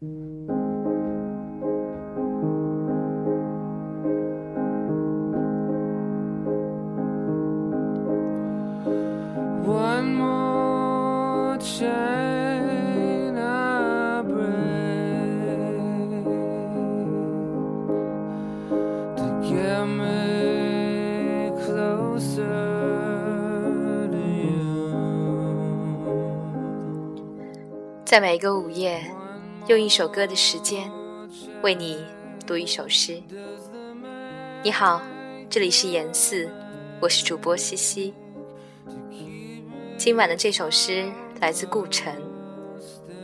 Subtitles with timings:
[0.00, 0.14] One
[10.14, 14.46] more chain I break
[19.16, 22.46] to get me closer
[24.12, 24.94] to you.
[28.04, 29.02] 在每一个午夜，
[29.68, 30.90] 用一首歌的时间，
[31.62, 32.02] 为你
[32.46, 33.22] 读一首诗。
[34.62, 35.02] 你好，
[35.50, 36.50] 这里是严四，
[37.02, 38.14] 我是主播西西。
[39.98, 42.16] 今晚的这首诗来自顾城，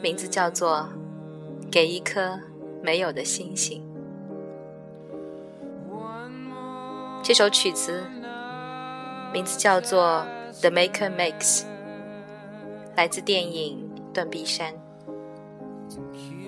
[0.03, 0.87] 名字叫做
[1.71, 2.39] 《给一颗
[2.83, 3.83] 没有的星星》。
[7.23, 8.03] 这首曲子
[9.33, 10.27] 名字叫做
[10.61, 11.63] 《The Maker Makes》，
[12.95, 14.75] 来自电影《断臂山》。
[15.95, 16.44] to keep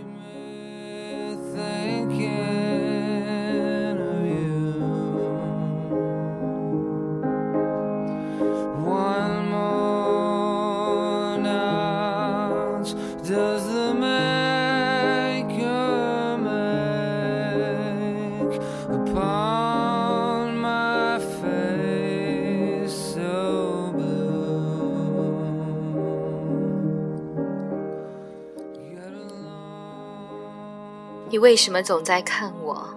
[31.29, 32.89] 你为什么总在看我？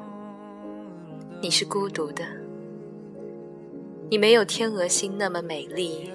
[1.41, 2.23] 你是孤独的，
[4.07, 6.11] 你没有天鹅星那么美丽，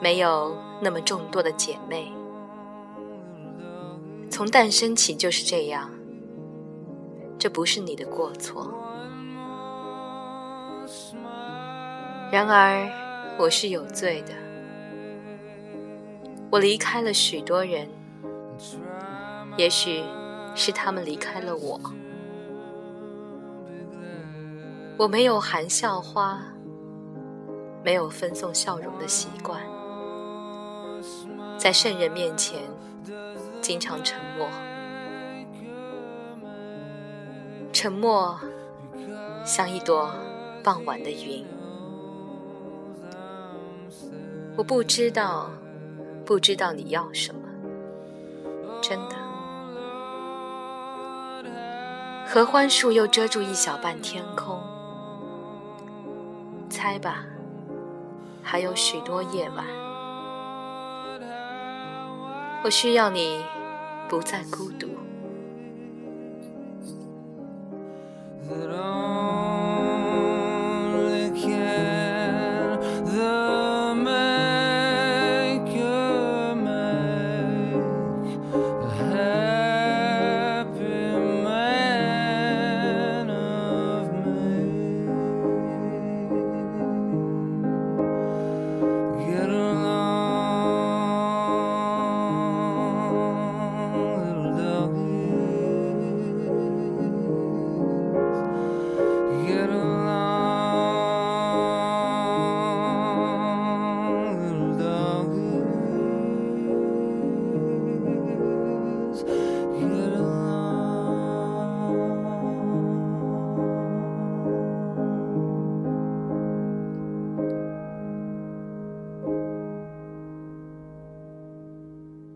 [0.00, 2.12] 没有那么众多的姐妹。
[4.30, 5.90] 从诞生起就是这样，
[7.36, 8.72] 这不是你的过错。
[12.30, 12.88] 然而，
[13.38, 14.32] 我是有罪的，
[16.50, 17.88] 我离开了许多人，
[19.56, 20.02] 也许
[20.54, 21.80] 是他们离开了我。
[24.96, 26.40] 我没有含笑花，
[27.84, 29.60] 没有分送笑容的习惯，
[31.58, 32.60] 在圣人面前
[33.60, 34.48] 经常沉默。
[37.72, 38.38] 沉默
[39.44, 40.14] 像一朵
[40.62, 41.44] 傍晚的云。
[44.56, 45.50] 我不知道，
[46.24, 47.40] 不知道你要什么，
[48.80, 49.23] 真的。
[52.26, 54.74] 合欢树又遮住一小半天空。
[56.74, 57.24] 猜吧
[58.42, 59.64] 还有许多夜晚
[62.64, 63.44] 我需要你
[64.08, 64.88] 不再孤独。